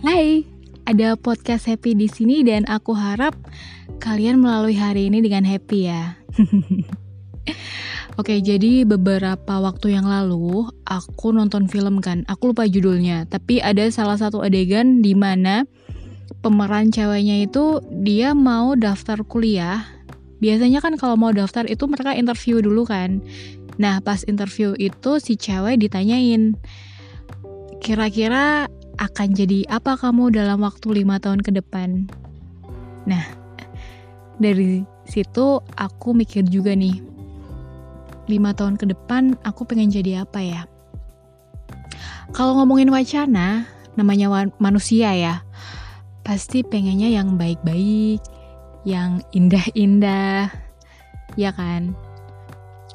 [0.00, 0.48] Hai,
[0.88, 3.36] ada podcast happy di sini dan aku harap
[4.00, 6.16] kalian melalui hari ini dengan happy ya.
[8.20, 12.24] Oke, jadi beberapa waktu yang lalu aku nonton film kan.
[12.32, 15.68] Aku lupa judulnya, tapi ada salah satu adegan di mana
[16.40, 19.84] pemeran ceweknya itu dia mau daftar kuliah.
[20.40, 23.20] Biasanya kan kalau mau daftar itu mereka interview dulu kan.
[23.76, 26.56] Nah, pas interview itu si cewek ditanyain,
[27.84, 28.64] kira-kira
[29.00, 32.04] akan jadi apa kamu dalam waktu lima tahun ke depan?
[33.08, 33.24] Nah,
[34.36, 37.00] dari situ aku mikir juga nih,
[38.28, 40.62] lima tahun ke depan aku pengen jadi apa ya?
[42.36, 43.64] Kalau ngomongin wacana,
[43.96, 45.42] namanya manusia ya,
[46.22, 48.20] pasti pengennya yang baik-baik,
[48.84, 50.52] yang indah-indah,
[51.40, 51.96] ya kan?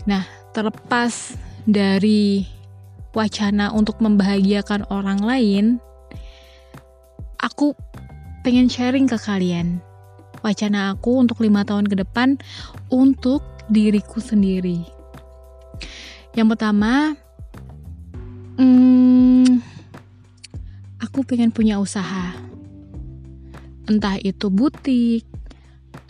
[0.06, 1.34] Nah, terlepas
[1.66, 2.46] dari
[3.12, 5.66] wacana untuk membahagiakan orang lain,
[7.46, 7.78] aku
[8.42, 9.78] pengen sharing ke kalian
[10.42, 12.38] wacana aku untuk lima tahun ke depan
[12.94, 14.86] untuk diriku sendiri.
[16.38, 17.18] Yang pertama,
[18.62, 19.58] hmm,
[21.02, 22.38] aku pengen punya usaha.
[23.90, 25.26] Entah itu butik,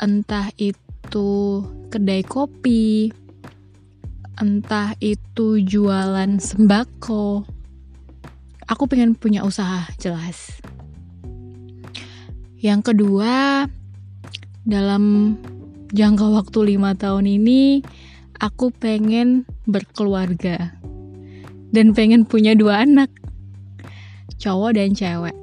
[0.03, 3.11] entah itu kedai kopi,
[4.35, 7.47] entah itu jualan sembako.
[8.67, 10.64] Aku pengen punya usaha, jelas.
[12.63, 13.67] Yang kedua,
[14.63, 15.35] dalam
[15.91, 17.83] jangka waktu lima tahun ini,
[18.39, 20.71] aku pengen berkeluarga
[21.75, 23.11] dan pengen punya dua anak,
[24.39, 25.35] cowok dan cewek.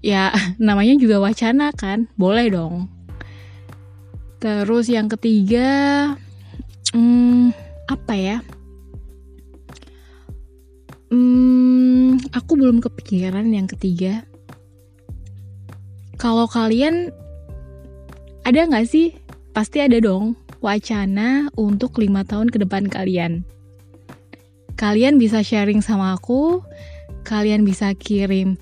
[0.00, 2.88] Ya, namanya juga wacana kan, boleh dong.
[4.40, 5.68] Terus yang ketiga,
[6.96, 7.52] hmm,
[7.92, 8.38] apa ya?
[11.12, 14.24] Hmm, aku belum kepikiran yang ketiga
[16.20, 17.08] kalau kalian
[18.44, 19.16] ada nggak sih?
[19.56, 23.40] Pasti ada dong wacana untuk lima tahun ke depan kalian.
[24.76, 26.60] Kalian bisa sharing sama aku,
[27.24, 28.60] kalian bisa kirim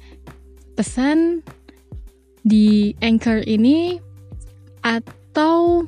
[0.79, 1.43] pesan
[2.47, 3.99] di Anchor ini
[4.87, 5.83] atau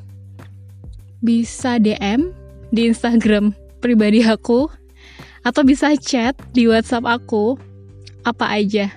[1.23, 2.35] bisa DM
[2.75, 4.67] di Instagram pribadi aku
[5.47, 7.55] atau bisa chat di WhatsApp aku
[8.27, 8.91] apa aja.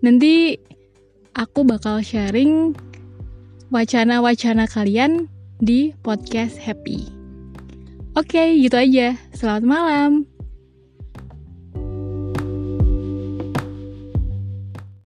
[0.00, 0.56] Nanti
[1.36, 2.72] aku bakal sharing
[3.68, 5.28] wacana-wacana kalian
[5.60, 7.04] di podcast Happy.
[8.16, 9.20] Oke, gitu aja.
[9.36, 10.35] Selamat malam.